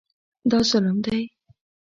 [0.49, 1.21] دا ظلم دی.